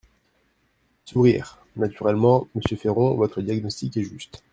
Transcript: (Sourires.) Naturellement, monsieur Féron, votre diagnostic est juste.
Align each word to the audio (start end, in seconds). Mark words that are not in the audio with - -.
(Sourires.) 1.05 1.57
Naturellement, 1.75 2.47
monsieur 2.55 2.75
Féron, 2.75 3.13
votre 3.17 3.39
diagnostic 3.43 3.97
est 3.97 4.03
juste. 4.03 4.43